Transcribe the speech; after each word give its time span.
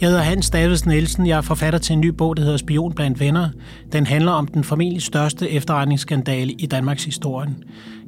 Jeg 0.00 0.08
hedder 0.08 0.22
Hans 0.22 0.50
Davids 0.50 0.86
Nielsen. 0.86 1.26
Jeg 1.26 1.36
er 1.38 1.42
forfatter 1.42 1.78
til 1.78 1.92
en 1.92 2.00
ny 2.00 2.06
bog, 2.08 2.36
der 2.36 2.42
hedder 2.42 2.56
Spion 2.56 2.92
blandt 2.92 3.20
venner. 3.20 3.48
Den 3.92 4.06
handler 4.06 4.32
om 4.32 4.46
den 4.46 4.64
formentlig 4.64 5.02
største 5.02 5.50
efterretningsskandale 5.50 6.52
i 6.52 6.66
Danmarks 6.66 7.04
historie. 7.04 7.54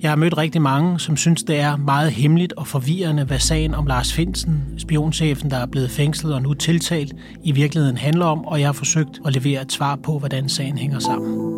Jeg 0.03 0.11
har 0.11 0.17
mødt 0.17 0.39
rigtig 0.39 0.63
mange, 0.63 1.01
som 1.01 1.17
synes, 1.17 1.43
det 1.43 1.61
er 1.61 1.77
meget 1.77 2.13
hemmeligt 2.13 2.53
og 2.53 2.67
forvirrende, 2.67 3.25
hvad 3.25 3.39
sagen 3.39 3.75
om 3.75 3.87
Lars 3.87 4.13
Finsen, 4.13 4.63
spionchefen, 4.79 5.51
der 5.51 5.57
er 5.57 5.67
blevet 5.67 5.91
fængslet 5.91 6.35
og 6.35 6.43
nu 6.43 6.55
tiltalt, 6.55 7.13
i 7.45 7.53
virkeligheden 7.53 7.97
handler 7.97 8.25
om, 8.27 8.45
og 8.45 8.61
jeg 8.61 8.69
har 8.69 8.73
forsøgt 8.73 9.21
at 9.27 9.35
levere 9.35 9.63
et 9.63 9.73
svar 9.73 9.97
på, 9.97 10.19
hvordan 10.19 10.49
sagen 10.49 10.79
hænger 10.79 10.99
sammen. 10.99 11.53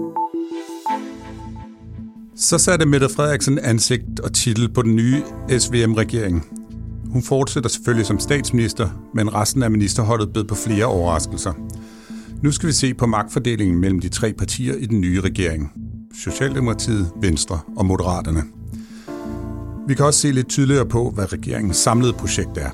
Så 2.37 2.59
satte 2.59 2.87
Mette 2.87 3.09
Frederiksen 3.17 3.59
ansigt 3.59 4.21
og 4.21 4.33
titel 4.33 4.69
på 4.69 4.83
den 4.83 4.97
nye 4.97 5.23
SVM-regering. 5.59 6.58
Hun 7.11 7.23
fortsætter 7.23 7.71
selvfølgelig 7.71 8.07
som 8.07 8.19
statsminister, 8.19 8.89
men 9.15 9.35
resten 9.35 9.63
af 9.63 9.71
ministerholdet 9.71 10.33
bød 10.33 10.45
på 10.45 10.55
flere 10.55 10.85
overraskelser. 10.85 11.53
Nu 12.43 12.53
skal 12.53 12.67
vi 12.67 12.73
se 12.73 12.95
på 12.95 13.07
magtfordelingen 13.07 13.81
mellem 13.81 14.01
de 14.01 14.09
tre 14.09 14.33
partier 14.33 14.75
i 14.75 14.87
den 14.87 15.01
nye 15.01 15.21
regering. 15.21 15.73
Socialdemokratiet, 16.15 17.11
Venstre 17.21 17.61
og 17.77 17.87
Moderaterne. 17.87 18.43
Vi 19.89 19.95
kan 19.95 20.05
også 20.05 20.21
se 20.21 20.33
lidt 20.33 20.49
tydeligere 20.49 20.87
på, 20.87 21.11
hvad 21.11 21.33
regeringens 21.33 21.77
samlede 21.77 22.13
projekt 22.13 22.59
er. 22.59 22.71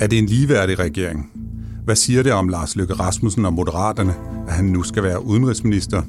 Er 0.00 0.06
det 0.06 0.18
en 0.18 0.26
ligeværdig 0.26 0.78
regering? 0.78 1.32
Hvad 1.84 1.96
siger 1.96 2.22
det 2.22 2.32
om 2.32 2.48
Lars 2.48 2.76
Løkke 2.76 2.94
Rasmussen 2.94 3.44
og 3.44 3.52
Moderaterne, 3.52 4.14
at 4.48 4.52
han 4.52 4.64
nu 4.64 4.82
skal 4.82 5.02
være 5.02 5.24
udenrigsminister? 5.24 6.02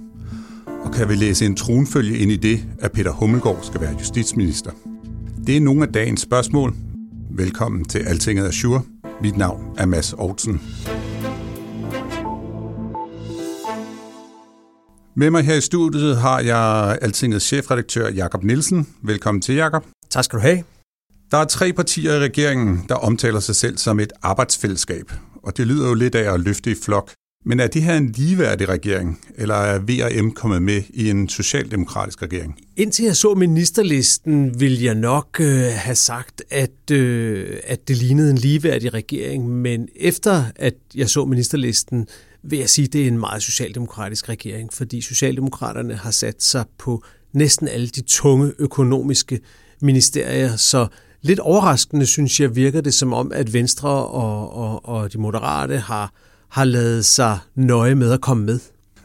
Og 0.84 0.92
kan 0.92 1.10
vi 1.10 1.16
læse 1.16 1.46
en 1.46 1.56
tronfølge 1.56 2.18
ind 2.18 2.32
i 2.32 2.38
det, 2.38 2.66
at 2.80 2.92
Peter 2.92 3.12
Hummelgaard 3.12 3.60
skal 3.62 3.82
være 3.82 3.96
justitsminister? 4.00 4.72
Det 5.48 5.58
er 5.58 5.62
nogle 5.62 5.84
af 5.84 5.94
dagens 5.94 6.22
spørgsmål, 6.22 6.76
Velkommen 7.34 7.86
til 7.86 8.00
Altinget 8.00 8.48
Azure. 8.48 8.82
Mit 9.22 9.38
navn 9.38 9.76
er 9.78 9.86
Mads 9.86 10.14
Aarhusen. 10.14 10.62
Med 15.16 15.30
mig 15.30 15.44
her 15.44 15.56
i 15.56 15.62
studiet 15.62 16.18
har 16.18 16.40
jeg 16.40 16.98
Altingets 17.02 17.46
chefredaktør 17.46 18.10
Jakob 18.10 18.44
Nielsen. 18.44 18.88
Velkommen 19.04 19.42
til, 19.42 19.56
Jakob. 19.56 19.86
Tak 20.10 20.24
skal 20.24 20.40
du 20.40 20.42
have. 20.42 20.64
Der 21.32 21.38
er 21.38 21.46
tre 21.46 21.74
partier 21.74 22.14
i 22.16 22.20
regeringen, 22.20 22.86
der 22.90 22.96
omtaler 22.96 23.40
sig 23.40 23.56
selv 23.56 23.78
som 23.78 24.00
et 24.00 24.14
arbejdsfællesskab. 24.22 25.12
Og 25.44 25.58
det 25.58 25.68
lyder 25.68 25.88
jo 25.88 25.94
lidt 25.94 26.16
af 26.16 26.34
at 26.34 26.40
løfte 26.40 26.72
i 26.72 26.76
flok. 26.84 27.12
Men 27.44 27.60
er 27.60 27.68
det 27.68 27.84
her 27.84 27.98
en 27.98 28.12
ligeværdig 28.12 28.70
regering, 28.70 29.20
eller 29.36 29.56
er 29.56 29.80
VRM 29.80 30.32
kommet 30.32 30.62
med 30.62 30.82
i 30.90 31.10
en 31.10 31.30
socialdemokratisk 31.30 32.22
regering? 32.22 32.60
Indtil 32.78 33.06
jeg 33.06 33.16
så 33.16 33.34
ministerlisten, 33.34 34.60
vil 34.60 34.82
jeg 34.82 34.96
nok 34.96 35.38
øh, 35.40 35.62
have 35.74 35.96
sagt, 35.96 36.44
at, 36.50 36.92
øh, 36.92 37.58
at 37.64 37.88
det 37.88 37.98
lignede 37.98 38.32
en 38.32 38.38
ligeværdig 38.38 38.94
regering. 38.94 39.50
Men 39.50 39.88
efter 39.96 40.44
at 40.56 40.74
jeg 40.96 41.10
så 41.10 41.26
ministerlisten, 41.26 42.08
vil 42.44 42.60
jeg 42.60 42.70
sige, 42.70 42.86
at 42.86 42.94
det 42.94 43.04
er 43.04 43.08
en 43.08 43.20
meget 43.20 43.44
socialdemokratisk 43.44 44.30
regering, 44.30 44.74
fordi 44.74 45.02
Socialdemokraterne 45.02 45.96
har 45.96 46.12
sat 46.12 46.44
sig 46.44 46.66
på 46.78 47.04
næsten 47.34 47.68
alle 47.68 47.88
de 47.88 48.02
tunge 48.02 48.52
økonomiske 48.60 49.40
ministerier, 49.82 50.56
så 50.56 50.88
lidt 51.22 51.40
overraskende 51.40 52.06
synes 52.06 52.40
jeg 52.40 52.56
virker 52.56 52.82
det 52.82 52.94
som 52.94 53.14
om, 53.14 53.32
at 53.32 53.54
Venstre 53.54 53.90
og, 53.90 54.54
og, 54.54 54.86
og 54.86 55.14
de 55.14 55.18
moderate 55.18 55.78
har 55.78 56.14
har 56.52 56.64
lavet 56.64 57.06
sig 57.06 57.40
nøje 57.56 57.96
med 57.96 58.12
at 58.12 58.22
komme 58.22 58.46
med. 58.46 58.60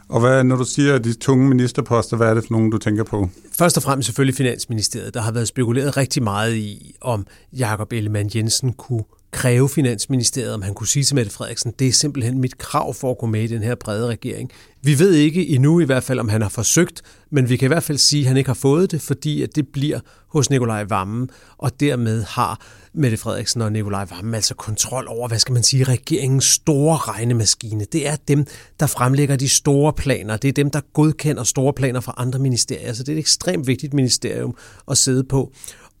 Og 0.09 0.19
hvad, 0.19 0.43
når 0.43 0.55
du 0.55 0.63
siger 0.63 0.97
de 0.97 1.13
tunge 1.13 1.49
ministerposter, 1.49 2.17
hvad 2.17 2.27
er 2.27 2.33
det 2.33 2.43
for 2.43 2.53
nogen, 2.53 2.71
du 2.71 2.77
tænker 2.77 3.03
på? 3.03 3.29
Først 3.57 3.77
og 3.77 3.83
fremmest 3.83 4.05
selvfølgelig 4.05 4.35
Finansministeriet. 4.35 5.13
Der 5.13 5.21
har 5.21 5.31
været 5.31 5.47
spekuleret 5.47 5.97
rigtig 5.97 6.23
meget 6.23 6.55
i, 6.55 6.95
om 7.01 7.25
Jakob 7.53 7.93
Ellemann 7.93 8.29
Jensen 8.35 8.73
kunne 8.73 9.03
kræve 9.31 9.69
Finansministeriet, 9.69 10.53
om 10.53 10.61
han 10.61 10.73
kunne 10.73 10.87
sige 10.87 11.03
til 11.03 11.15
Mette 11.15 11.31
Frederiksen, 11.31 11.73
det 11.79 11.87
er 11.87 11.91
simpelthen 11.91 12.41
mit 12.41 12.57
krav 12.57 12.93
for 12.93 13.11
at 13.11 13.17
gå 13.17 13.25
med 13.25 13.43
i 13.43 13.47
den 13.47 13.63
her 13.63 13.75
brede 13.75 14.07
regering. 14.07 14.51
Vi 14.81 14.99
ved 14.99 15.13
ikke 15.13 15.47
endnu 15.47 15.79
i 15.79 15.85
hvert 15.85 16.03
fald, 16.03 16.19
om 16.19 16.29
han 16.29 16.41
har 16.41 16.49
forsøgt, 16.49 17.01
men 17.29 17.49
vi 17.49 17.57
kan 17.57 17.65
i 17.65 17.67
hvert 17.67 17.83
fald 17.83 17.97
sige, 17.97 18.21
at 18.21 18.27
han 18.27 18.37
ikke 18.37 18.49
har 18.49 18.53
fået 18.53 18.91
det, 18.91 19.01
fordi 19.01 19.41
at 19.41 19.55
det 19.55 19.67
bliver 19.67 19.99
hos 20.27 20.49
Nikolaj 20.49 20.83
Vammen, 20.83 21.29
og 21.57 21.79
dermed 21.79 22.23
har 22.23 22.61
Mette 22.93 23.17
Frederiksen 23.17 23.61
og 23.61 23.71
Nikolaj 23.71 24.05
Vammen 24.09 24.33
altså 24.33 24.55
kontrol 24.55 25.07
over, 25.07 25.27
hvad 25.27 25.39
skal 25.39 25.53
man 25.53 25.63
sige, 25.63 25.83
regeringens 25.83 26.45
store 26.45 26.97
regnemaskine. 26.97 27.85
Det 27.91 28.07
er 28.07 28.15
dem, 28.27 28.45
der 28.79 28.87
fremlægger 28.87 29.35
de 29.35 29.49
store 29.49 29.93
planer. 29.93 30.37
Det 30.37 30.47
er 30.47 30.53
dem, 30.53 30.71
der 30.71 30.81
godkender 30.93 31.43
store 31.43 31.73
planer 31.73 31.99
fra 31.99 32.13
andre 32.17 32.39
ministerier. 32.39 32.93
Så 32.93 33.03
det 33.03 33.09
er 33.09 33.15
et 33.15 33.19
ekstremt 33.19 33.67
vigtigt 33.67 33.93
ministerium 33.93 34.55
at 34.91 34.97
sidde 34.97 35.23
på. 35.23 35.51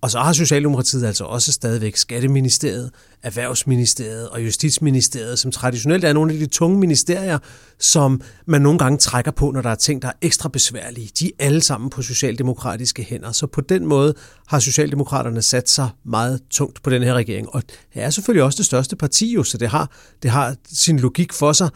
Og 0.01 0.11
så 0.11 0.19
har 0.19 0.33
Socialdemokratiet 0.33 1.05
altså 1.05 1.23
også 1.23 1.51
stadigvæk 1.51 1.95
Skatteministeriet, 1.95 2.91
Erhvervsministeriet 3.23 4.29
og 4.29 4.45
Justitsministeriet, 4.45 5.39
som 5.39 5.51
traditionelt 5.51 6.03
er 6.03 6.13
nogle 6.13 6.33
af 6.33 6.39
de 6.39 6.45
tunge 6.45 6.79
ministerier, 6.79 7.39
som 7.79 8.21
man 8.45 8.61
nogle 8.61 8.79
gange 8.79 8.97
trækker 8.97 9.31
på, 9.31 9.51
når 9.51 9.61
der 9.61 9.69
er 9.69 9.75
ting, 9.75 10.01
der 10.01 10.07
er 10.07 10.13
ekstra 10.21 10.49
besværlige. 10.49 11.09
De 11.19 11.27
er 11.27 11.45
alle 11.45 11.61
sammen 11.61 11.89
på 11.89 12.01
socialdemokratiske 12.01 13.03
hænder. 13.03 13.31
Så 13.31 13.47
på 13.47 13.61
den 13.61 13.85
måde 13.85 14.13
har 14.47 14.59
Socialdemokraterne 14.59 15.41
sat 15.41 15.69
sig 15.69 15.89
meget 16.05 16.41
tungt 16.49 16.83
på 16.83 16.89
den 16.89 17.03
her 17.03 17.13
regering. 17.13 17.49
Og 17.55 17.63
det 17.93 18.03
er 18.03 18.09
selvfølgelig 18.09 18.43
også 18.43 18.57
det 18.57 18.65
største 18.65 18.95
parti, 18.95 19.33
jo, 19.33 19.43
så 19.43 19.57
det 19.57 19.69
har, 19.69 19.91
det 20.23 20.31
har 20.31 20.55
sin 20.73 20.99
logik 20.99 21.33
for 21.33 21.53
sig. 21.53 21.69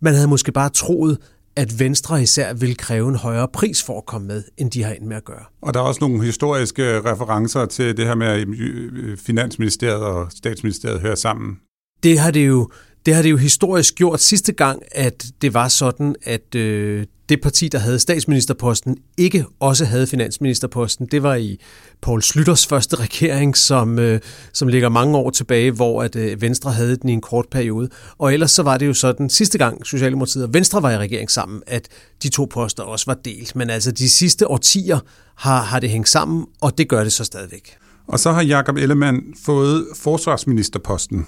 Man 0.00 0.14
havde 0.14 0.28
måske 0.28 0.52
bare 0.52 0.68
troet, 0.68 1.18
at 1.56 1.78
Venstre 1.78 2.22
især 2.22 2.52
vil 2.52 2.76
kræve 2.76 3.08
en 3.08 3.16
højere 3.16 3.48
pris 3.48 3.82
for 3.82 3.98
at 3.98 4.06
komme 4.06 4.26
med, 4.26 4.42
end 4.56 4.70
de 4.70 4.82
har 4.82 4.92
ind 4.92 5.04
med 5.04 5.16
at 5.16 5.24
gøre. 5.24 5.44
Og 5.62 5.74
der 5.74 5.80
er 5.80 5.84
også 5.84 6.00
nogle 6.00 6.24
historiske 6.24 7.00
referencer 7.00 7.66
til 7.66 7.96
det 7.96 8.06
her 8.06 8.14
med, 8.14 8.26
at 8.26 8.48
øh, 8.48 8.88
øh, 8.92 9.16
Finansministeriet 9.16 10.02
og 10.02 10.32
Statsministeriet 10.32 11.00
hører 11.00 11.14
sammen. 11.14 11.58
Det 12.04 12.18
har 12.18 12.30
det 12.30 12.46
jo, 12.46 12.68
det 13.06 13.14
har 13.14 13.22
det 13.22 13.30
jo 13.30 13.36
historisk 13.36 13.94
gjort 13.94 14.20
sidste 14.20 14.52
gang, 14.52 14.82
at 14.92 15.26
det 15.42 15.54
var 15.54 15.68
sådan, 15.68 16.14
at 16.22 16.54
øh, 16.54 17.06
det 17.28 17.40
parti, 17.40 17.68
der 17.68 17.78
havde 17.78 17.98
statsministerposten, 17.98 18.96
ikke 19.16 19.44
også 19.60 19.84
havde 19.84 20.06
finansministerposten. 20.06 21.06
Det 21.06 21.22
var 21.22 21.34
i 21.34 21.60
Paul 22.02 22.22
Slytters 22.22 22.66
første 22.66 22.96
regering, 22.96 23.56
som, 23.56 23.98
øh, 23.98 24.20
som 24.52 24.68
ligger 24.68 24.88
mange 24.88 25.16
år 25.18 25.30
tilbage, 25.30 25.70
hvor 25.70 26.02
at 26.02 26.16
øh, 26.16 26.42
Venstre 26.42 26.72
havde 26.72 26.96
den 26.96 27.08
i 27.08 27.12
en 27.12 27.20
kort 27.20 27.46
periode. 27.50 27.88
Og 28.18 28.34
ellers 28.34 28.50
så 28.50 28.62
var 28.62 28.78
det 28.78 28.86
jo 28.86 28.94
sådan, 28.94 29.30
sidste 29.30 29.58
gang 29.58 29.86
Socialdemokratiet 29.86 30.44
og 30.44 30.54
Venstre 30.54 30.82
var 30.82 30.90
i 30.90 30.98
regering 30.98 31.30
sammen, 31.30 31.62
at 31.66 31.88
de 32.22 32.28
to 32.28 32.44
poster 32.50 32.82
også 32.82 33.06
var 33.06 33.18
delt. 33.24 33.56
Men 33.56 33.70
altså 33.70 33.92
de 33.92 34.08
sidste 34.08 34.50
årtier 34.50 34.98
har, 35.36 35.62
har 35.62 35.80
det 35.80 35.90
hængt 35.90 36.08
sammen, 36.08 36.46
og 36.60 36.78
det 36.78 36.88
gør 36.88 37.02
det 37.02 37.12
så 37.12 37.24
stadigvæk. 37.24 37.76
Og 38.06 38.20
så 38.20 38.32
har 38.32 38.42
Jakob 38.42 38.76
Ellemann 38.76 39.20
fået 39.44 39.86
forsvarsministerposten. 39.96 41.26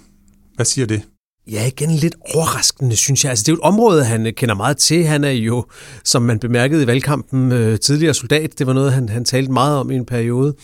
Hvad 0.57 0.67
siger 0.67 0.87
det? 0.87 1.03
Ja, 1.51 1.67
igen 1.67 1.91
lidt 1.91 2.15
overraskende, 2.35 2.97
synes 2.97 3.25
jeg. 3.25 3.31
Altså, 3.31 3.43
det 3.43 3.49
er 3.49 3.53
jo 3.53 3.57
et 3.57 3.61
område, 3.61 4.05
han 4.05 4.27
øh, 4.27 4.33
kender 4.33 4.55
meget 4.55 4.77
til. 4.77 5.07
Han 5.07 5.25
er 5.25 5.31
jo, 5.31 5.67
som 6.05 6.23
man 6.23 6.39
bemærkede 6.39 6.83
i 6.83 6.87
valgkampen, 6.87 7.53
øh, 7.53 7.79
tidligere 7.81 8.15
soldat. 8.15 8.59
Det 8.59 8.67
var 8.67 8.73
noget, 8.73 8.93
han, 8.93 9.09
han 9.09 9.25
talte 9.25 9.53
meget 9.53 9.79
om 9.79 9.91
i 9.91 9.97
en 9.97 10.07
periode. 10.07 10.55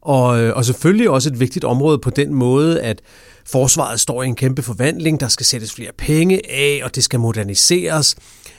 Og, 0.00 0.40
øh, 0.40 0.56
og 0.56 0.64
selvfølgelig 0.64 1.10
også 1.10 1.28
et 1.28 1.40
vigtigt 1.40 1.64
område 1.64 1.98
på 1.98 2.10
den 2.10 2.34
måde, 2.34 2.80
at 2.80 3.02
forsvaret 3.46 4.00
står 4.00 4.22
i 4.22 4.26
en 4.26 4.36
kæmpe 4.36 4.62
forvandling. 4.62 5.20
Der 5.20 5.28
skal 5.28 5.46
sættes 5.46 5.72
flere 5.72 5.90
penge 5.98 6.40
af, 6.50 6.80
og 6.84 6.94
det 6.94 7.04
skal 7.04 7.20
moderniseres. 7.20 8.16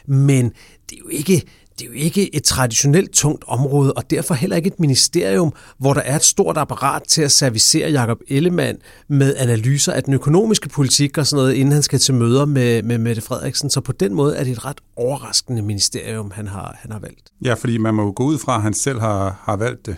Men 0.07 0.45
det 0.89 0.95
er 0.95 0.99
jo 0.99 1.09
ikke 1.09 1.43
det 1.79 1.85
er 1.85 1.87
jo 1.87 1.93
ikke 1.93 2.35
et 2.35 2.43
traditionelt 2.43 3.11
tungt 3.11 3.43
område, 3.47 3.93
og 3.93 4.09
derfor 4.09 4.33
heller 4.33 4.55
ikke 4.55 4.67
et 4.67 4.79
ministerium, 4.79 5.53
hvor 5.77 5.93
der 5.93 6.01
er 6.01 6.15
et 6.15 6.23
stort 6.23 6.57
apparat 6.57 7.03
til 7.03 7.21
at 7.21 7.31
servicere 7.31 7.91
Jakob 7.91 8.19
Ellemann 8.27 8.77
med 9.07 9.35
analyser 9.37 9.93
af 9.93 10.03
den 10.03 10.13
økonomiske 10.13 10.69
politik 10.69 11.17
og 11.17 11.27
sådan 11.27 11.43
noget, 11.43 11.53
inden 11.53 11.71
han 11.71 11.83
skal 11.83 11.99
til 11.99 12.13
møder 12.13 12.45
med, 12.45 12.83
med 12.83 12.97
Mette 12.97 13.21
Frederiksen. 13.21 13.69
Så 13.69 13.81
på 13.81 13.91
den 13.91 14.13
måde 14.13 14.37
er 14.37 14.43
det 14.43 14.51
et 14.51 14.65
ret 14.65 14.81
overraskende 14.95 15.61
ministerium, 15.61 16.31
han 16.31 16.47
har, 16.47 16.77
han 16.79 16.91
har 16.91 16.99
valgt. 16.99 17.31
Ja, 17.45 17.53
fordi 17.53 17.77
man 17.77 17.93
må 17.93 18.03
jo 18.03 18.13
gå 18.15 18.23
ud 18.23 18.37
fra, 18.37 18.55
at 18.55 18.61
han 18.61 18.73
selv 18.73 18.99
har, 18.99 19.41
har 19.43 19.55
valgt 19.55 19.85
det. 19.85 19.95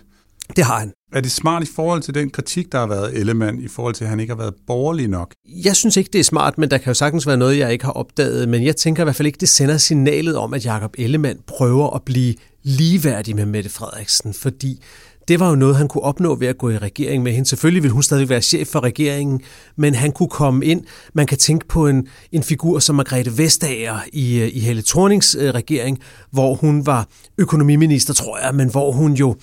Det 0.55 0.63
har 0.63 0.79
han. 0.79 0.93
Er 1.13 1.21
det 1.21 1.31
smart 1.31 1.63
i 1.63 1.71
forhold 1.75 2.01
til 2.01 2.13
den 2.13 2.29
kritik, 2.29 2.71
der 2.71 2.79
har 2.79 2.87
været 2.87 3.17
Ellemann, 3.17 3.61
i 3.61 3.67
forhold 3.67 3.93
til, 3.93 4.03
at 4.03 4.09
han 4.09 4.19
ikke 4.19 4.31
har 4.31 4.37
været 4.37 4.53
borgerlig 4.67 5.07
nok? 5.07 5.33
Jeg 5.63 5.75
synes 5.75 5.97
ikke, 5.97 6.09
det 6.13 6.19
er 6.19 6.23
smart, 6.23 6.57
men 6.57 6.71
der 6.71 6.77
kan 6.77 6.87
jo 6.87 6.93
sagtens 6.93 7.27
være 7.27 7.37
noget, 7.37 7.57
jeg 7.57 7.71
ikke 7.71 7.85
har 7.85 7.91
opdaget. 7.91 8.49
Men 8.49 8.63
jeg 8.63 8.75
tænker 8.75 9.03
i 9.03 9.05
hvert 9.05 9.15
fald 9.15 9.25
ikke, 9.25 9.37
det 9.39 9.49
sender 9.49 9.77
signalet 9.77 10.37
om, 10.37 10.53
at 10.53 10.65
Jakob 10.65 10.95
Ellemann 10.97 11.39
prøver 11.47 11.95
at 11.95 12.01
blive 12.03 12.35
ligeværdig 12.63 13.35
med 13.35 13.45
Mette 13.45 13.69
Frederiksen, 13.69 14.33
fordi 14.33 14.81
det 15.29 15.39
var 15.39 15.49
jo 15.49 15.55
noget, 15.55 15.75
han 15.75 15.87
kunne 15.87 16.03
opnå 16.03 16.35
ved 16.35 16.47
at 16.47 16.57
gå 16.57 16.69
i 16.69 16.77
regering 16.77 17.23
med 17.23 17.31
hende. 17.31 17.49
Selvfølgelig 17.49 17.83
ville 17.83 17.93
hun 17.93 18.03
stadig 18.03 18.29
være 18.29 18.41
chef 18.41 18.67
for 18.67 18.83
regeringen, 18.83 19.41
men 19.77 19.95
han 19.95 20.11
kunne 20.11 20.29
komme 20.29 20.65
ind. 20.65 20.83
Man 21.13 21.27
kan 21.27 21.37
tænke 21.37 21.67
på 21.67 21.87
en, 21.87 22.07
en 22.31 22.43
figur 22.43 22.79
som 22.79 22.95
Margrethe 22.95 23.37
Vestager 23.37 23.99
i, 24.13 24.43
i 24.43 24.59
Helle 24.59 24.81
Thornings 24.81 25.35
øh, 25.39 25.53
regering, 25.53 25.99
hvor 26.31 26.55
hun 26.55 26.85
var 26.85 27.07
økonomiminister, 27.37 28.13
tror 28.13 28.39
jeg, 28.39 28.55
men 28.55 28.71
hvor 28.71 28.91
hun 28.91 29.13
jo 29.13 29.35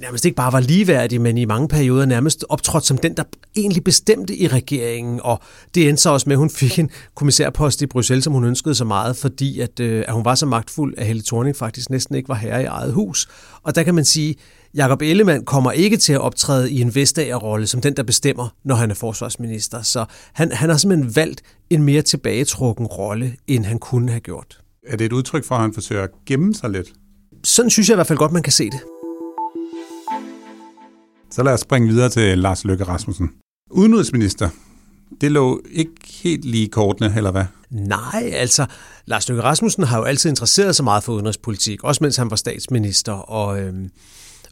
nærmest 0.00 0.24
ikke 0.24 0.34
bare 0.34 0.52
var 0.52 0.60
ligeværdig, 0.60 1.20
men 1.20 1.38
i 1.38 1.44
mange 1.44 1.68
perioder 1.68 2.06
nærmest 2.06 2.44
optrådt 2.48 2.86
som 2.86 2.98
den, 2.98 3.16
der 3.16 3.22
egentlig 3.56 3.84
bestemte 3.84 4.36
i 4.36 4.48
regeringen. 4.48 5.20
Og 5.22 5.40
det 5.74 5.88
endte 5.88 6.02
så 6.02 6.10
også 6.10 6.28
med, 6.28 6.34
at 6.34 6.38
hun 6.38 6.50
fik 6.50 6.78
en 6.78 6.90
kommissærpost 7.14 7.82
i 7.82 7.86
Bruxelles, 7.86 8.24
som 8.24 8.32
hun 8.32 8.44
ønskede 8.44 8.74
så 8.74 8.84
meget, 8.84 9.16
fordi 9.16 9.60
at, 9.60 9.80
øh, 9.80 10.04
at 10.08 10.14
hun 10.14 10.24
var 10.24 10.34
så 10.34 10.46
magtfuld, 10.46 10.94
at 10.96 11.06
Helle 11.06 11.22
Thorning 11.22 11.56
faktisk 11.56 11.90
næsten 11.90 12.14
ikke 12.14 12.28
var 12.28 12.34
herre 12.34 12.62
i 12.62 12.64
eget 12.64 12.92
hus. 12.92 13.28
Og 13.62 13.74
der 13.74 13.82
kan 13.82 13.94
man 13.94 14.04
sige, 14.04 14.34
Jakob 14.74 15.02
Ellemann 15.02 15.44
kommer 15.44 15.72
ikke 15.72 15.96
til 15.96 16.12
at 16.12 16.20
optræde 16.20 16.70
i 16.70 16.80
en 16.80 16.94
Vestager-rolle 16.94 17.66
som 17.66 17.80
den, 17.80 17.96
der 17.96 18.02
bestemmer, 18.02 18.48
når 18.64 18.74
han 18.74 18.90
er 18.90 18.94
forsvarsminister. 18.94 19.82
Så 19.82 20.04
han, 20.32 20.52
han 20.52 20.70
har 20.70 20.76
simpelthen 20.76 21.16
valgt 21.16 21.42
en 21.70 21.82
mere 21.82 22.02
tilbagetrukken 22.02 22.86
rolle, 22.86 23.36
end 23.46 23.64
han 23.64 23.78
kunne 23.78 24.10
have 24.10 24.20
gjort. 24.20 24.58
Er 24.86 24.96
det 24.96 25.04
et 25.04 25.12
udtryk 25.12 25.44
for, 25.44 25.54
at 25.54 25.60
han 25.60 25.74
forsøger 25.74 26.02
at 26.02 26.10
gemme 26.26 26.54
sig 26.54 26.70
lidt? 26.70 26.88
Sådan 27.44 27.70
synes 27.70 27.88
jeg 27.88 27.94
i 27.94 27.96
hvert 27.96 28.06
fald 28.06 28.18
godt, 28.18 28.32
man 28.32 28.42
kan 28.42 28.52
se 28.52 28.64
det. 28.70 28.80
Så 31.38 31.44
lad 31.44 31.52
os 31.52 31.60
springe 31.60 31.88
videre 31.88 32.08
til 32.08 32.38
Lars 32.38 32.64
Løkke 32.64 32.84
Rasmussen. 32.84 33.30
Udenrigsminister, 33.70 34.48
det 35.20 35.32
lå 35.32 35.62
ikke 35.70 35.92
helt 36.22 36.44
lige 36.44 36.68
kortene, 36.68 37.14
eller 37.16 37.30
hvad? 37.30 37.44
Nej, 37.70 38.30
altså, 38.32 38.66
Lars 39.06 39.28
Løkke 39.28 39.42
Rasmussen 39.42 39.82
har 39.82 39.98
jo 39.98 40.04
altid 40.04 40.30
interesseret 40.30 40.76
sig 40.76 40.84
meget 40.84 41.04
for 41.04 41.12
udenrigspolitik, 41.12 41.84
også 41.84 42.04
mens 42.04 42.16
han 42.16 42.30
var 42.30 42.36
statsminister, 42.36 43.12
og, 43.12 43.60
øhm, 43.60 43.90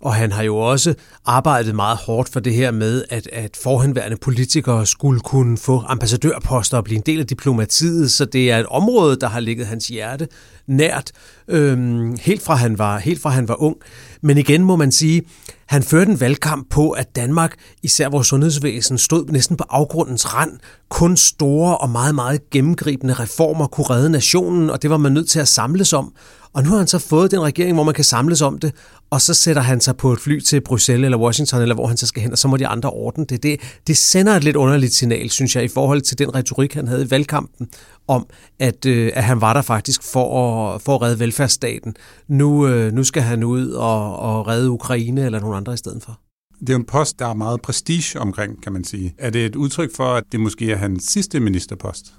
og 0.01 0.15
han 0.15 0.33
har 0.33 0.43
jo 0.43 0.57
også 0.57 0.95
arbejdet 1.27 1.75
meget 1.75 1.99
hårdt 1.99 2.29
for 2.29 2.41
det 2.41 2.55
her 2.55 2.71
med, 2.71 3.05
at, 3.11 3.29
at 3.33 3.59
forhenværende 3.63 4.17
politikere 4.17 4.87
skulle 4.87 5.21
kunne 5.21 5.59
få 5.59 5.83
ambassadørposter 5.87 6.77
og 6.77 6.85
blive 6.85 6.97
en 6.97 7.03
del 7.07 7.21
af 7.21 7.27
diplomatiet, 7.27 8.11
så 8.11 8.25
det 8.25 8.51
er 8.51 8.59
et 8.59 8.67
område, 8.67 9.17
der 9.21 9.29
har 9.29 9.41
ligget 9.41 9.67
hans 9.67 9.89
hjerte 9.89 10.29
nært, 10.67 11.13
øhm, 11.49 12.17
helt, 12.21 12.43
fra 12.43 12.55
han 12.55 12.79
var, 12.79 12.99
helt 12.99 13.23
fra 13.23 13.31
han 13.31 13.49
var 13.49 13.63
ung. 13.63 13.77
Men 14.23 14.39
igen 14.39 14.65
må 14.65 14.77
man 14.77 14.93
sige, 14.93 15.23
han 15.67 15.83
førte 15.83 16.11
en 16.11 16.21
valgkamp 16.21 16.71
på, 16.71 16.91
at 16.91 17.17
Danmark, 17.17 17.55
især 17.83 18.09
vores 18.09 18.27
sundhedsvæsen, 18.27 18.99
stod 18.99 19.27
næsten 19.27 19.57
på 19.57 19.65
afgrundens 19.71 20.35
rand. 20.35 20.59
Kun 20.89 21.17
store 21.17 21.79
og 21.79 21.91
meget, 21.91 22.15
meget 22.15 22.51
gennemgribende 22.51 23.15
reformer 23.15 23.67
kunne 23.67 23.91
redde 23.91 24.11
nationen, 24.11 24.71
og 24.71 24.83
det 24.83 24.91
var 24.91 24.97
man 24.97 25.13
nødt 25.13 25.29
til 25.29 25.41
at 25.41 25.49
samles 25.49 25.93
om. 25.93 26.13
Og 26.53 26.63
nu 26.63 26.71
har 26.71 26.77
han 26.77 26.87
så 26.87 26.99
fået 26.99 27.31
den 27.31 27.41
regering, 27.41 27.75
hvor 27.75 27.85
man 27.85 27.95
kan 27.95 28.05
samles 28.05 28.43
om 28.43 28.59
det, 28.59 28.75
og 29.11 29.21
så 29.21 29.35
sætter 29.35 29.63
han 29.63 29.81
sig 29.81 29.97
på 29.97 30.13
et 30.13 30.21
fly 30.21 30.41
til 30.41 30.61
Bruxelles 30.61 31.05
eller 31.05 31.19
Washington, 31.19 31.63
eller 31.63 31.75
hvor 31.75 31.87
han 31.87 31.97
så 31.97 32.07
skal 32.07 32.23
hen, 32.23 32.33
og 32.33 32.39
så 32.39 32.49
må 32.49 32.57
de 32.57 32.67
andre 32.67 32.91
ordne 32.91 33.25
det. 33.25 33.43
Det, 33.43 33.61
det 33.87 33.97
sender 33.97 34.33
et 34.33 34.45
lidt 34.45 34.57
underligt 34.57 34.93
signal, 34.93 35.31
synes 35.31 35.57
jeg, 35.57 35.65
i 35.65 35.69
forhold 35.69 36.01
til 36.01 36.19
den 36.19 36.35
retorik, 36.35 36.75
han 36.75 36.89
havde 36.89 37.05
i 37.05 37.11
valgkampen, 37.11 37.69
om, 38.09 38.27
at, 38.59 38.87
øh, 38.87 39.13
at 39.15 39.25
han 39.25 39.41
var 39.41 39.53
der 39.53 39.63
faktisk 39.63 40.03
for 40.03 40.43
at, 40.75 40.83
for 40.83 40.95
at 40.95 41.03
redde 41.03 41.21
velfærdsstaten. 41.21 41.95
Nu, 42.29 42.69
øh, 42.69 42.93
nu 42.93 43.05
skal 43.05 43.23
han 43.23 43.45
ud 43.45 43.71
og, 43.71 44.19
og 44.19 44.47
redde 44.47 44.71
Ukraine 44.71 45.25
eller 45.25 45.41
nogen 45.41 45.57
andre 45.57 45.75
i 45.75 45.77
stedet 45.77 46.03
for. 46.03 46.21
Det 46.61 46.69
er 46.69 46.73
jo 46.73 46.79
en 46.79 46.85
post, 46.85 47.19
der 47.19 47.27
er 47.27 47.35
meget 47.35 47.63
prestige 47.63 48.21
omkring, 48.21 48.63
kan 48.63 48.73
man 48.73 48.85
sige. 48.85 49.15
Er 49.19 49.31
det 49.31 49.47
et 49.47 49.57
udtryk 49.57 49.97
for, 49.97 50.15
at 50.15 50.25
det 50.33 50.41
måske 50.41 50.73
er 50.73 50.77
hans 50.77 51.05
sidste 51.05 51.41
ministerpost? 51.41 52.15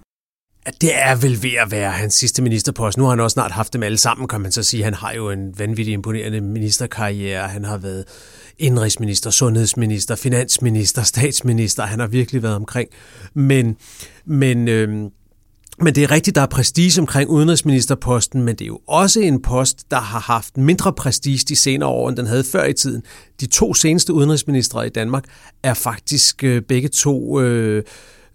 Det 0.81 0.95
er 0.95 1.15
vel 1.15 1.43
ved 1.43 1.53
at 1.61 1.71
være 1.71 1.91
hans 1.91 2.13
sidste 2.13 2.41
ministerpost. 2.41 2.97
Nu 2.97 3.03
har 3.03 3.09
han 3.09 3.19
også 3.19 3.33
snart 3.33 3.51
haft 3.51 3.73
dem 3.73 3.83
alle 3.83 3.97
sammen, 3.97 4.27
kan 4.27 4.41
man 4.41 4.51
så 4.51 4.63
sige. 4.63 4.83
Han 4.83 4.93
har 4.93 5.13
jo 5.13 5.29
en 5.29 5.59
vanvittig 5.59 5.93
imponerende 5.93 6.41
ministerkarriere. 6.41 7.47
Han 7.47 7.63
har 7.63 7.77
været 7.77 8.05
indrigsminister, 8.59 9.29
sundhedsminister, 9.29 10.15
finansminister, 10.15 11.03
statsminister. 11.03 11.83
Han 11.83 11.99
har 11.99 12.07
virkelig 12.07 12.43
været 12.43 12.55
omkring. 12.55 12.89
Men, 13.33 13.77
men 14.25 14.67
øh, 14.67 15.09
men 15.79 15.95
det 15.95 16.03
er 16.03 16.11
rigtigt, 16.11 16.35
der 16.35 16.41
er 16.41 16.45
prestige 16.45 17.01
omkring 17.01 17.29
udenrigsministerposten, 17.29 18.43
men 18.43 18.55
det 18.55 18.61
er 18.61 18.67
jo 18.67 18.79
også 18.87 19.19
en 19.19 19.41
post, 19.41 19.91
der 19.91 19.99
har 19.99 20.19
haft 20.19 20.57
mindre 20.57 20.93
prestige 20.93 21.45
de 21.49 21.55
senere 21.55 21.89
år, 21.89 22.09
end 22.09 22.17
den 22.17 22.27
havde 22.27 22.43
før 22.43 22.65
i 22.65 22.73
tiden. 22.73 23.03
De 23.41 23.45
to 23.45 23.73
seneste 23.73 24.13
udenrigsministre 24.13 24.87
i 24.87 24.89
Danmark 24.89 25.23
er 25.63 25.73
faktisk 25.73 26.43
øh, 26.43 26.61
begge 26.61 26.87
to 26.87 27.41
øh, 27.41 27.83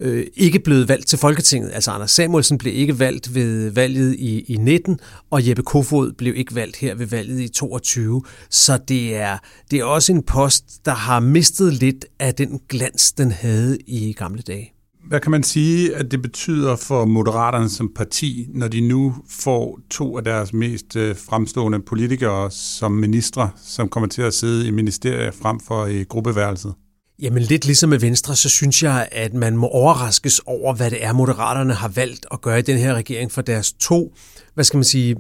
øh, 0.03 0.27
ikke 0.35 0.59
blevet 0.59 0.89
valgt 0.89 1.07
til 1.07 1.19
Folketinget. 1.19 1.71
Altså 1.75 1.91
Anders 1.91 2.11
Samuelsen 2.11 2.59
blev 2.59 2.75
ikke 2.75 2.99
valgt 2.99 3.35
ved 3.35 3.71
valget 3.71 4.15
i, 4.19 4.41
i 4.41 4.57
19, 4.57 5.01
og 5.31 5.49
Jeppe 5.49 5.63
Kofod 5.63 6.13
blev 6.13 6.37
ikke 6.37 6.55
valgt 6.55 6.77
her 6.77 6.95
ved 6.95 7.07
valget 7.07 7.41
i 7.41 7.49
22. 7.49 8.23
Så 8.51 8.79
det 8.89 9.17
er, 9.17 9.39
det 9.71 9.79
er 9.79 9.85
også 9.85 10.13
en 10.13 10.23
post, 10.23 10.65
der 10.85 10.95
har 10.95 11.21
mistet 11.21 11.73
lidt 11.73 12.05
af 12.19 12.35
den 12.35 12.61
glans, 12.69 13.13
den 13.13 13.31
havde 13.31 13.79
i 13.87 14.13
gamle 14.13 14.43
dage. 14.43 14.73
Hvad 15.09 15.21
kan 15.21 15.31
man 15.31 15.43
sige, 15.43 15.97
at 15.97 16.11
det 16.11 16.23
betyder 16.23 16.77
for 16.77 17.05
Moderaterne 17.05 17.69
som 17.69 17.93
parti, 17.95 18.47
når 18.55 18.69
de 18.69 18.81
nu 18.81 19.15
får 19.29 19.81
to 19.91 20.17
af 20.17 20.25
deres 20.25 20.53
mest 20.53 20.97
øh, 20.97 21.17
fremstående 21.17 21.81
politikere 21.81 22.51
som 22.51 22.93
ministre, 22.93 23.51
som 23.57 23.89
kommer 23.89 24.09
til 24.09 24.23
at 24.23 24.35
sidde 24.35 24.67
i 24.67 24.71
ministeriet 24.71 25.35
frem 25.35 25.61
for 25.61 25.87
i 25.87 26.03
gruppeværelset? 26.03 26.75
Jamen 27.19 27.43
lidt 27.43 27.65
ligesom 27.65 27.91
med 27.91 27.99
Venstre, 27.99 28.37
så 28.37 28.49
synes 28.49 28.83
jeg, 28.83 29.09
at 29.13 29.35
man 29.35 29.57
må 29.57 29.67
overraskes 29.67 30.41
over, 30.47 30.75
hvad 30.75 30.91
det 30.91 31.05
er, 31.05 31.13
Moderaterne 31.13 31.75
har 31.75 31.89
valgt 31.89 32.27
at 32.33 32.41
gøre 32.41 32.59
i 32.59 32.63
den 32.63 32.79
her 32.79 32.95
regering 32.95 33.33
for 33.33 33.43
deres 33.43 33.73
to 33.73 34.15
hvad 34.55 34.65
skal 34.65 34.77
man 34.77 34.85
sige, 34.85 35.17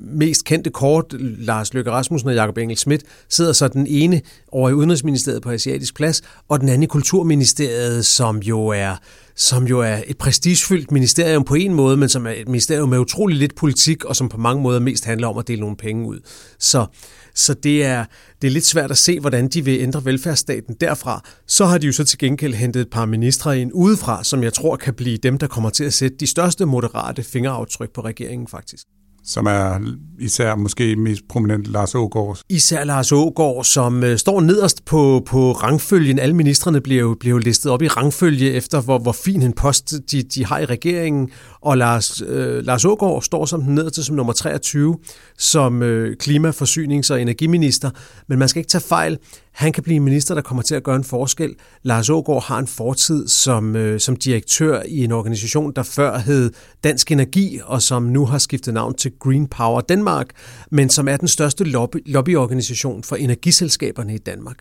mest 0.00 0.44
kendte 0.44 0.70
kort, 0.70 1.12
Lars 1.20 1.74
Løkke 1.74 1.90
Rasmussen 1.90 2.28
og 2.28 2.34
Jakob 2.34 2.58
Engel 2.58 2.76
Schmidt, 2.76 3.02
sidder 3.28 3.52
så 3.52 3.68
den 3.68 3.86
ene 3.86 4.20
over 4.52 4.70
i 4.70 4.72
Udenrigsministeriet 4.72 5.42
på 5.42 5.50
Asiatisk 5.50 5.94
Plads, 5.94 6.22
og 6.48 6.60
den 6.60 6.68
anden 6.68 6.82
i 6.82 6.86
Kulturministeriet, 6.86 8.06
som 8.06 8.38
jo 8.38 8.66
er 8.66 8.96
som 9.36 9.66
jo 9.66 9.80
er 9.80 9.98
et 10.06 10.18
prestigefyldt 10.18 10.92
ministerium 10.92 11.44
på 11.44 11.54
en 11.54 11.74
måde, 11.74 11.96
men 11.96 12.08
som 12.08 12.26
er 12.26 12.30
et 12.30 12.48
ministerium 12.48 12.88
med 12.88 12.98
utrolig 12.98 13.36
lidt 13.36 13.54
politik, 13.54 14.04
og 14.04 14.16
som 14.16 14.28
på 14.28 14.38
mange 14.38 14.62
måder 14.62 14.80
mest 14.80 15.04
handler 15.04 15.28
om 15.28 15.38
at 15.38 15.48
dele 15.48 15.60
nogle 15.60 15.76
penge 15.76 16.06
ud. 16.06 16.20
Så, 16.58 16.86
så 17.34 17.54
det, 17.54 17.84
er, 17.84 18.04
det 18.42 18.48
er 18.48 18.52
lidt 18.52 18.64
svært 18.64 18.90
at 18.90 18.98
se, 18.98 19.20
hvordan 19.20 19.48
de 19.48 19.64
vil 19.64 19.80
ændre 19.80 20.04
velfærdsstaten 20.04 20.76
derfra. 20.80 21.24
Så 21.46 21.64
har 21.64 21.78
de 21.78 21.86
jo 21.86 21.92
så 21.92 22.04
til 22.04 22.18
gengæld 22.18 22.54
hentet 22.54 22.80
et 22.80 22.90
par 22.90 23.06
ministre 23.06 23.60
ind 23.60 23.70
udefra, 23.74 24.24
som 24.24 24.42
jeg 24.42 24.52
tror 24.52 24.76
kan 24.76 24.94
blive 24.94 25.16
dem, 25.16 25.38
der 25.38 25.46
kommer 25.46 25.70
til 25.70 25.84
at 25.84 25.92
sætte 25.92 26.16
de 26.16 26.26
største 26.26 26.66
moderate 26.66 27.22
fingeraftryk 27.22 27.90
på 27.90 28.00
regeringen 28.00 28.48
faktisk 28.48 28.86
som 29.24 29.46
er 29.46 29.78
især 30.18 30.54
måske 30.54 30.96
mest 30.96 31.22
prominent 31.28 31.66
Lars 31.66 31.94
Ågaard. 31.94 32.38
Især 32.48 32.84
Lars 32.84 33.12
Ågaard, 33.12 33.64
som 33.64 34.04
øh, 34.04 34.18
står 34.18 34.40
nederst 34.40 34.84
på, 34.84 35.22
på 35.26 35.52
rangfølgen. 35.52 36.18
Alle 36.18 36.36
ministerne 36.36 36.80
bliver 36.80 37.00
jo, 37.00 37.16
bliver 37.20 37.34
jo 37.34 37.38
listet 37.38 37.72
op 37.72 37.82
i 37.82 37.88
rangfølge 37.88 38.52
efter, 38.52 38.80
hvor, 38.80 38.98
hvor 38.98 39.12
fin 39.12 39.42
en 39.42 39.52
post 39.52 39.94
de, 40.10 40.22
de 40.22 40.46
har 40.46 40.58
i 40.58 40.64
regeringen. 40.64 41.30
Og 41.60 41.76
Lars, 41.76 42.22
øh, 42.22 42.64
Lars 42.64 42.84
Ågaard 42.84 43.22
står 43.22 43.46
som 43.46 43.62
den 43.62 43.74
nederste 43.74 44.04
som 44.04 44.16
nummer 44.16 44.32
23, 44.32 44.96
som 45.38 45.82
øh, 45.82 46.16
klima-, 46.16 46.52
forsynings- 46.62 47.12
og 47.12 47.22
energiminister. 47.22 47.90
Men 48.28 48.38
man 48.38 48.48
skal 48.48 48.60
ikke 48.60 48.70
tage 48.70 48.84
fejl. 48.88 49.18
Han 49.52 49.72
kan 49.72 49.82
blive 49.82 49.96
en 49.96 50.02
minister, 50.04 50.34
der 50.34 50.42
kommer 50.42 50.62
til 50.62 50.74
at 50.74 50.82
gøre 50.82 50.96
en 50.96 51.04
forskel. 51.04 51.54
Lars 51.82 52.10
Ågaard 52.10 52.44
har 52.44 52.58
en 52.58 52.66
fortid 52.66 53.28
som, 53.28 53.76
øh, 53.76 54.00
som 54.00 54.16
direktør 54.16 54.82
i 54.88 55.04
en 55.04 55.12
organisation, 55.12 55.72
der 55.76 55.82
før 55.82 56.18
hed 56.18 56.52
Dansk 56.84 57.12
Energi, 57.12 57.60
og 57.64 57.82
som 57.82 58.02
nu 58.02 58.26
har 58.26 58.38
skiftet 58.38 58.74
navn 58.74 58.94
til 58.94 59.12
Green 59.20 59.46
Power 59.46 59.80
Danmark, 59.80 60.26
men 60.70 60.88
som 60.88 61.08
er 61.08 61.16
den 61.16 61.28
største 61.28 61.64
lobby, 61.64 61.96
lobbyorganisation 62.06 63.02
for 63.02 63.16
energiselskaberne 63.16 64.14
i 64.14 64.18
Danmark. 64.18 64.56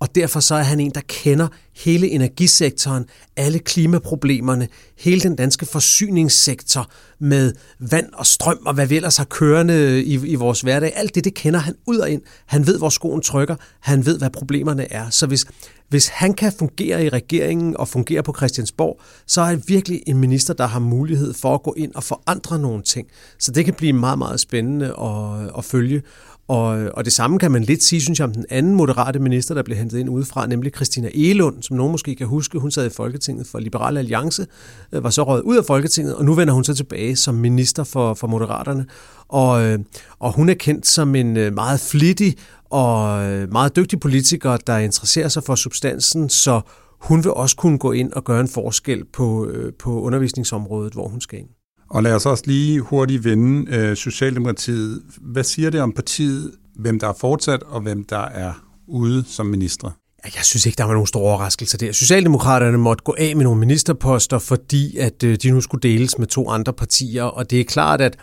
Og 0.00 0.14
derfor 0.14 0.40
så 0.40 0.54
er 0.54 0.62
han 0.62 0.80
en, 0.80 0.90
der 0.90 1.00
kender 1.08 1.48
hele 1.76 2.08
energisektoren, 2.08 3.04
alle 3.36 3.58
klimaproblemerne, 3.58 4.68
hele 4.98 5.20
den 5.20 5.36
danske 5.36 5.66
forsyningssektor 5.66 6.90
med 7.18 7.52
vand 7.78 8.06
og 8.12 8.26
strøm 8.26 8.58
og 8.66 8.74
hvad 8.74 8.86
vi 8.86 8.96
ellers 8.96 9.16
har 9.16 9.24
kørende 9.24 10.04
i, 10.04 10.26
i 10.26 10.34
vores 10.34 10.60
hverdag. 10.60 10.92
Alt 10.96 11.14
det, 11.14 11.24
det 11.24 11.34
kender 11.34 11.60
han 11.60 11.74
ud 11.86 11.98
og 11.98 12.10
ind. 12.10 12.22
Han 12.46 12.66
ved, 12.66 12.78
hvor 12.78 12.88
skoen 12.88 13.20
trykker. 13.20 13.56
Han 13.80 14.06
ved, 14.06 14.18
hvad 14.20 14.30
problemerne 14.30 14.92
er. 14.92 15.10
Så 15.10 15.26
hvis, 15.26 15.44
hvis 15.88 16.08
han 16.08 16.34
kan 16.34 16.52
fungere 16.58 17.04
i 17.04 17.08
regeringen 17.08 17.76
og 17.76 17.88
fungere 17.88 18.22
på 18.22 18.34
Christiansborg, 18.36 19.00
så 19.26 19.40
er 19.40 19.44
han 19.44 19.62
virkelig 19.66 20.02
en 20.06 20.18
minister, 20.18 20.54
der 20.54 20.66
har 20.66 20.80
mulighed 20.80 21.34
for 21.34 21.54
at 21.54 21.62
gå 21.62 21.74
ind 21.76 21.94
og 21.94 22.04
forandre 22.04 22.58
nogle 22.58 22.82
ting. 22.82 23.08
Så 23.38 23.52
det 23.52 23.64
kan 23.64 23.74
blive 23.74 23.92
meget, 23.92 24.18
meget 24.18 24.40
spændende 24.40 24.86
at, 24.86 25.50
at 25.58 25.64
følge. 25.64 26.02
Og, 26.50 26.90
og 26.94 27.04
det 27.04 27.12
samme 27.12 27.38
kan 27.38 27.50
man 27.50 27.62
lidt 27.62 27.82
sige, 27.82 28.00
synes 28.00 28.18
jeg, 28.18 28.28
om 28.28 28.32
den 28.32 28.44
anden 28.50 28.74
moderate 28.74 29.18
minister, 29.18 29.54
der 29.54 29.62
blev 29.62 29.76
hentet 29.76 29.98
ind 29.98 30.10
udefra, 30.10 30.46
nemlig 30.46 30.72
Christina 30.74 31.10
Elund, 31.14 31.62
som 31.62 31.76
nogen 31.76 31.92
måske 31.92 32.14
kan 32.14 32.26
huske. 32.26 32.58
Hun 32.58 32.70
sad 32.70 32.86
i 32.86 32.90
Folketinget 32.90 33.46
for 33.46 33.58
Liberal 33.58 33.96
Alliance, 33.96 34.46
øh, 34.92 35.04
var 35.04 35.10
så 35.10 35.22
røget 35.22 35.42
ud 35.42 35.56
af 35.56 35.64
Folketinget, 35.64 36.16
og 36.16 36.24
nu 36.24 36.34
vender 36.34 36.54
hun 36.54 36.64
så 36.64 36.74
tilbage 36.74 37.16
som 37.16 37.34
minister 37.34 37.84
for, 37.84 38.14
for 38.14 38.26
Moderaterne. 38.26 38.86
Og, 39.28 39.64
øh, 39.64 39.78
og 40.18 40.32
hun 40.32 40.48
er 40.48 40.54
kendt 40.54 40.86
som 40.86 41.14
en 41.14 41.36
øh, 41.36 41.54
meget 41.54 41.80
flittig 41.80 42.36
og 42.70 43.22
meget 43.52 43.76
dygtig 43.76 44.00
politiker, 44.00 44.56
der 44.56 44.78
interesserer 44.78 45.28
sig 45.28 45.42
for 45.42 45.54
substansen, 45.54 46.28
så 46.28 46.60
hun 47.00 47.24
vil 47.24 47.32
også 47.32 47.56
kunne 47.56 47.78
gå 47.78 47.92
ind 47.92 48.12
og 48.12 48.24
gøre 48.24 48.40
en 48.40 48.48
forskel 48.48 49.04
på, 49.12 49.50
på 49.78 50.00
undervisningsområdet, 50.00 50.92
hvor 50.92 51.08
hun 51.08 51.20
skal 51.20 51.38
ind. 51.38 51.59
Og 51.90 52.02
lad 52.02 52.14
os 52.14 52.26
også 52.26 52.44
lige 52.46 52.80
hurtigt 52.80 53.24
vende 53.24 53.76
øh, 53.76 53.96
Socialdemokratiet. 53.96 55.02
Hvad 55.20 55.44
siger 55.44 55.70
det 55.70 55.80
om 55.80 55.92
partiet, 55.92 56.52
hvem 56.76 57.00
der 57.00 57.08
er 57.08 57.12
fortsat 57.20 57.62
og 57.62 57.80
hvem 57.80 58.04
der 58.04 58.24
er 58.24 58.52
ude 58.86 59.24
som 59.26 59.46
ministre? 59.46 59.92
Jeg 60.24 60.44
synes 60.44 60.66
ikke, 60.66 60.76
der 60.76 60.84
var 60.84 60.92
nogen 60.92 61.06
store 61.06 61.22
overraskelser 61.22 61.78
der. 61.78 61.92
Socialdemokraterne 61.92 62.78
måtte 62.78 63.04
gå 63.04 63.14
af 63.18 63.36
med 63.36 63.44
nogle 63.44 63.60
ministerposter, 63.60 64.38
fordi 64.38 64.96
at 64.96 65.22
øh, 65.24 65.36
de 65.42 65.50
nu 65.50 65.60
skulle 65.60 65.82
deles 65.82 66.18
med 66.18 66.26
to 66.26 66.50
andre 66.50 66.72
partier, 66.72 67.22
og 67.22 67.50
det 67.50 67.60
er 67.60 67.64
klart, 67.64 68.00
at 68.00 68.16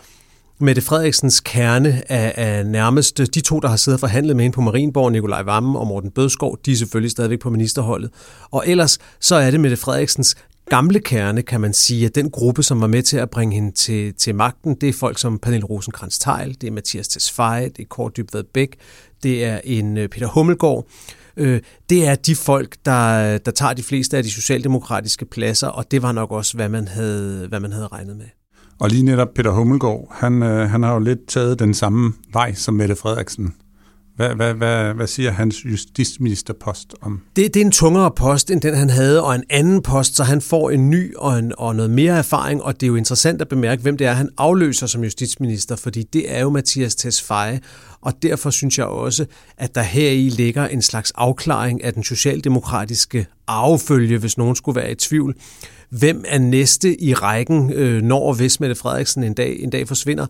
Mette 0.60 0.82
Frederiksens 0.82 1.40
kerne 1.40 2.12
af, 2.12 2.34
af 2.36 2.66
nærmest 2.66 3.20
øh, 3.20 3.28
de 3.34 3.42
to, 3.42 3.60
der 3.60 3.68
har 3.68 3.76
siddet 3.76 3.96
og 3.96 4.00
forhandlet 4.00 4.36
med 4.36 4.44
hende 4.44 4.56
på 4.56 4.62
Marienborg, 4.62 5.12
Nikolaj 5.12 5.42
Vammen 5.42 5.76
og 5.76 5.88
Morten 5.88 6.12
Bødskov, 6.12 6.58
de 6.66 6.72
er 6.72 6.76
selvfølgelig 6.76 7.12
stadigvæk 7.12 7.40
på 7.40 7.50
ministerholdet. 7.50 8.12
Og 8.52 8.64
ellers 8.68 9.00
så 9.20 9.36
er 9.36 9.52
det 9.52 9.60
Mette 9.60 9.78
Frederiksens 9.78 10.36
gamle 10.70 11.00
kerne, 11.00 11.42
kan 11.42 11.62
man 11.62 11.74
sige, 11.74 12.06
at 12.06 12.16
den 12.16 12.30
gruppe, 12.30 12.64
som 12.64 12.82
var 12.82 12.88
med 12.88 13.04
til 13.04 13.18
at 13.18 13.30
bringe 13.30 13.56
hende 13.56 13.72
til, 13.72 14.14
til 14.14 14.36
magten, 14.36 14.76
det 14.76 14.90
er 14.90 14.94
folk 14.94 15.18
som 15.18 15.40
Pernille 15.40 15.66
rosenkrantz 15.66 16.20
teil 16.20 16.58
det 16.62 16.68
er 16.68 16.72
Mathias 16.72 17.08
Tesfaye, 17.08 17.70
det 17.70 17.80
er 17.80 17.88
Kåre 17.90 18.12
Dybvad 18.18 18.44
Bæk, 18.44 18.76
det 19.24 19.46
er 19.46 19.60
en 19.64 19.98
øh, 19.98 20.10
Peter 20.10 20.28
Hummelgaard, 20.28 20.88
øh, 21.38 21.62
det 21.90 22.08
er 22.08 22.16
de 22.16 22.36
folk, 22.36 22.76
der, 22.86 23.38
der 23.38 23.52
tager 23.52 23.74
de 23.74 23.84
fleste 23.84 24.18
af 24.18 24.24
de 24.24 24.32
socialdemokratiske 24.32 25.26
pladser, 25.26 25.68
og 25.68 25.92
det 25.92 26.02
var 26.02 26.12
nok 26.12 26.32
også, 26.32 26.58
hvad 26.58 26.70
man 26.70 26.88
havde, 26.88 27.48
hvad 27.48 27.60
man 27.60 27.72
havde 27.72 27.88
regnet 27.88 28.18
med. 28.18 28.26
Og 28.80 28.90
lige 28.90 29.04
netop 29.04 29.28
Peter 29.36 29.52
Hummelgaard, 29.52 30.08
han, 30.12 30.44
øh, 30.44 30.70
han 30.70 30.84
har 30.84 30.94
jo 30.94 31.00
lidt 31.00 31.28
taget 31.28 31.60
den 31.60 31.74
samme 31.74 32.14
vej 32.34 32.54
som 32.54 32.74
Mette 32.74 32.96
Frederiksen. 32.96 33.54
Hvad, 34.18 34.36
hvad, 34.36 34.54
hvad, 34.54 34.94
hvad 34.94 35.08
siger 35.08 35.32
hans 35.32 35.66
justitsministerpost 35.66 36.96
om? 37.02 37.22
Det, 37.36 37.54
det 37.54 37.62
er 37.62 37.66
en 37.66 37.72
tungere 37.72 38.12
post, 38.12 38.52
end 38.52 38.62
den 38.62 38.76
han 38.76 38.90
havde, 38.90 39.24
og 39.24 39.36
en 39.36 39.44
anden 39.50 39.82
post, 39.82 40.16
så 40.16 40.24
han 40.24 40.42
får 40.42 40.70
en 40.70 40.90
ny 40.90 41.16
og, 41.16 41.40
en, 41.40 41.54
og 41.58 41.76
noget 41.76 41.92
mere 41.92 42.18
erfaring, 42.18 42.64
og 42.64 42.74
det 42.74 42.84
er 42.84 42.88
jo 42.88 42.96
interessant 42.96 43.42
at 43.42 43.48
bemærke, 43.48 43.82
hvem 43.82 43.98
det 43.98 44.08
er, 44.08 44.14
han 44.14 44.30
afløser 44.38 44.88
som 44.88 45.04
justitsminister, 45.04 45.76
fordi 45.76 46.04
det 46.04 46.36
er 46.36 46.42
jo 46.42 46.50
Mathias 46.50 46.96
Tesfaye, 46.96 47.60
og 48.02 48.14
derfor 48.22 48.50
synes 48.50 48.78
jeg 48.78 48.86
også, 48.86 49.26
at 49.58 49.76
der 49.76 49.82
her 49.82 50.12
i 50.12 50.30
ligger 50.30 50.68
en 50.68 50.82
slags 50.82 51.12
afklaring 51.16 51.84
af 51.84 51.94
den 51.94 52.04
socialdemokratiske 52.04 53.26
arvefølge, 53.48 54.18
hvis 54.18 54.38
nogen 54.38 54.56
skulle 54.56 54.82
være 54.82 54.92
i 54.92 54.96
tvivl. 54.96 55.36
Hvem 55.90 56.24
er 56.28 56.40
næste 56.40 57.02
i 57.02 57.14
rækken, 57.14 57.74
øh, 57.74 58.02
når 58.02 58.34
hvis 58.34 58.60
Mette 58.60 58.76
Frederiksen 58.76 59.24
en 59.24 59.34
dag, 59.34 59.60
en 59.60 59.70
dag 59.70 59.88
forsvinder? 59.88 60.26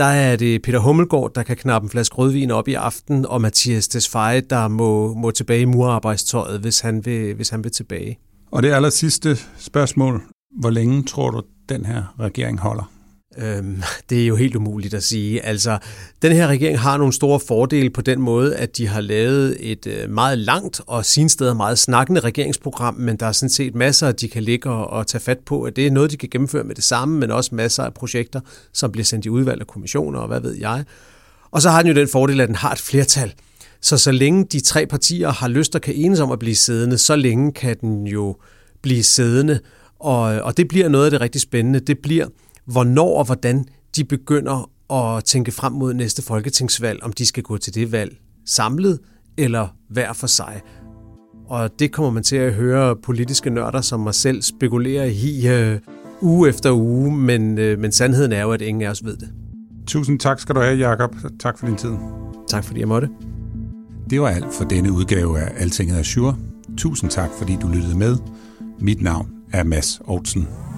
Der 0.00 0.06
er 0.06 0.36
det 0.36 0.62
Peter 0.62 0.78
Hummelgaard, 0.78 1.34
der 1.34 1.42
kan 1.42 1.56
knappe 1.56 1.86
en 1.86 1.90
flaske 1.90 2.14
rødvin 2.16 2.50
op 2.50 2.68
i 2.68 2.74
aften, 2.74 3.26
og 3.26 3.40
Mathias 3.40 3.88
Tesfaye, 3.88 4.40
der 4.40 4.68
må, 4.68 5.14
må 5.14 5.30
tilbage 5.30 5.60
i 5.60 5.64
murarbejdstøjet, 5.64 6.60
hvis 6.60 6.80
han, 6.80 7.04
vil, 7.04 7.34
hvis 7.34 7.48
han 7.48 7.64
vil 7.64 7.72
tilbage. 7.72 8.18
Og 8.50 8.62
det 8.62 8.72
aller 8.72 8.90
sidste 8.90 9.36
spørgsmål. 9.58 10.22
Hvor 10.60 10.70
længe 10.70 11.02
tror 11.02 11.30
du, 11.30 11.42
den 11.68 11.86
her 11.86 12.14
regering 12.20 12.60
holder? 12.60 12.90
Øhm, 13.38 13.82
det 14.10 14.22
er 14.22 14.26
jo 14.26 14.36
helt 14.36 14.56
umuligt 14.56 14.94
at 14.94 15.02
sige. 15.02 15.44
Altså, 15.46 15.78
den 16.22 16.32
her 16.32 16.46
regering 16.46 16.78
har 16.78 16.96
nogle 16.96 17.12
store 17.12 17.40
fordele 17.40 17.90
på 17.90 18.00
den 18.00 18.20
måde, 18.20 18.56
at 18.56 18.76
de 18.76 18.86
har 18.86 19.00
lavet 19.00 19.56
et 19.60 19.86
øh, 19.86 20.10
meget 20.10 20.38
langt 20.38 20.80
og 20.86 21.04
sin 21.04 21.28
steder 21.28 21.54
meget 21.54 21.78
snakkende 21.78 22.20
regeringsprogram, 22.20 22.94
men 22.94 23.16
der 23.16 23.26
er 23.26 23.32
sådan 23.32 23.50
set 23.50 23.74
masser, 23.74 24.12
de 24.12 24.28
kan 24.28 24.42
ligge 24.42 24.70
og, 24.70 25.06
tage 25.06 25.22
fat 25.22 25.38
på. 25.38 25.62
At 25.62 25.76
det 25.76 25.86
er 25.86 25.90
noget, 25.90 26.10
de 26.10 26.16
kan 26.16 26.28
gennemføre 26.32 26.64
med 26.64 26.74
det 26.74 26.84
samme, 26.84 27.18
men 27.18 27.30
også 27.30 27.54
masser 27.54 27.82
af 27.82 27.94
projekter, 27.94 28.40
som 28.72 28.92
bliver 28.92 29.04
sendt 29.04 29.26
i 29.26 29.30
udvalg 29.30 29.60
og 29.60 29.66
kommissioner 29.66 30.18
og 30.18 30.28
hvad 30.28 30.40
ved 30.40 30.54
jeg. 30.54 30.84
Og 31.50 31.62
så 31.62 31.70
har 31.70 31.82
den 31.82 31.90
jo 31.90 32.00
den 32.00 32.08
fordel, 32.08 32.40
at 32.40 32.48
den 32.48 32.56
har 32.56 32.72
et 32.72 32.78
flertal. 32.78 33.34
Så 33.80 33.98
så 33.98 34.12
længe 34.12 34.44
de 34.44 34.60
tre 34.60 34.86
partier 34.86 35.28
har 35.28 35.48
lyst 35.48 35.74
og 35.74 35.80
kan 35.80 35.94
enes 35.94 36.20
om 36.20 36.30
at 36.30 36.38
blive 36.38 36.56
siddende, 36.56 36.98
så 36.98 37.16
længe 37.16 37.52
kan 37.52 37.76
den 37.80 38.06
jo 38.06 38.36
blive 38.82 39.02
siddende. 39.02 39.60
Og, 39.98 40.22
og 40.22 40.56
det 40.56 40.68
bliver 40.68 40.88
noget 40.88 41.04
af 41.04 41.10
det 41.10 41.20
rigtig 41.20 41.40
spændende. 41.40 41.80
Det 41.80 41.98
bliver, 41.98 42.26
hvornår 42.70 43.18
og 43.18 43.24
hvordan 43.24 43.64
de 43.96 44.04
begynder 44.04 44.70
at 44.92 45.24
tænke 45.24 45.52
frem 45.52 45.72
mod 45.72 45.94
næste 45.94 46.22
folketingsvalg, 46.22 47.02
om 47.02 47.12
de 47.12 47.26
skal 47.26 47.42
gå 47.42 47.56
til 47.56 47.74
det 47.74 47.92
valg 47.92 48.16
samlet 48.46 48.98
eller 49.36 49.68
hver 49.88 50.12
for 50.12 50.26
sig. 50.26 50.60
Og 51.48 51.70
det 51.78 51.92
kommer 51.92 52.10
man 52.10 52.22
til 52.22 52.36
at 52.36 52.54
høre 52.54 52.96
politiske 52.96 53.50
nørder 53.50 53.80
som 53.80 54.00
mig 54.00 54.14
selv 54.14 54.42
spekulere 54.42 55.12
i 55.12 55.48
uh, 55.48 55.78
uge 56.20 56.48
efter 56.48 56.72
uge, 56.72 57.16
men, 57.16 57.58
uh, 57.58 57.78
men 57.78 57.92
sandheden 57.92 58.32
er 58.32 58.42
jo, 58.42 58.52
at 58.52 58.62
ingen 58.62 58.82
af 58.82 58.90
os 58.90 59.04
ved 59.04 59.16
det. 59.16 59.28
Tusind 59.86 60.18
tak 60.18 60.40
skal 60.40 60.54
du 60.54 60.60
have, 60.60 60.76
Jakob. 60.76 61.16
Tak 61.40 61.58
for 61.58 61.66
din 61.66 61.76
tid. 61.76 61.92
Tak 62.48 62.64
fordi 62.64 62.80
jeg 62.80 62.88
måtte. 62.88 63.08
Det 64.10 64.20
var 64.20 64.28
alt 64.28 64.54
for 64.54 64.64
denne 64.64 64.92
udgave 64.92 65.40
af 65.40 65.52
Altinget 65.56 65.96
Azure. 65.96 66.36
Tusind 66.78 67.10
tak, 67.10 67.30
fordi 67.38 67.56
du 67.62 67.68
lyttede 67.68 67.98
med. 67.98 68.16
Mit 68.80 69.02
navn 69.02 69.28
er 69.52 69.64
Mads 69.64 70.00
Aarhusen. 70.08 70.69